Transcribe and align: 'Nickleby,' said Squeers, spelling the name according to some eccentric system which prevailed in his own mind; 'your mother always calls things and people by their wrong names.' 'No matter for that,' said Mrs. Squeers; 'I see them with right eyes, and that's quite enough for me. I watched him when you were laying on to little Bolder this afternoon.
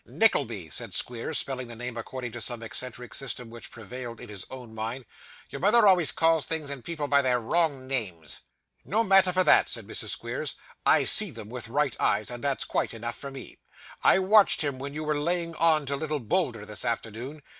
'Nickleby,' 0.03 0.71
said 0.71 0.95
Squeers, 0.95 1.37
spelling 1.37 1.67
the 1.67 1.75
name 1.75 1.95
according 1.95 2.31
to 2.31 2.41
some 2.41 2.63
eccentric 2.63 3.13
system 3.13 3.51
which 3.51 3.69
prevailed 3.69 4.19
in 4.19 4.29
his 4.29 4.43
own 4.49 4.73
mind; 4.73 5.05
'your 5.51 5.61
mother 5.61 5.85
always 5.85 6.11
calls 6.11 6.47
things 6.47 6.71
and 6.71 6.83
people 6.83 7.07
by 7.07 7.21
their 7.21 7.39
wrong 7.39 7.85
names.' 7.85 8.41
'No 8.83 9.03
matter 9.03 9.31
for 9.31 9.43
that,' 9.43 9.69
said 9.69 9.85
Mrs. 9.85 10.09
Squeers; 10.09 10.55
'I 10.87 11.03
see 11.03 11.29
them 11.29 11.49
with 11.49 11.67
right 11.69 11.95
eyes, 11.99 12.31
and 12.31 12.43
that's 12.43 12.65
quite 12.65 12.95
enough 12.95 13.15
for 13.15 13.29
me. 13.29 13.59
I 14.01 14.17
watched 14.17 14.61
him 14.63 14.79
when 14.79 14.95
you 14.95 15.03
were 15.03 15.13
laying 15.19 15.53
on 15.57 15.85
to 15.85 15.95
little 15.95 16.19
Bolder 16.19 16.65
this 16.65 16.83
afternoon. 16.83 17.43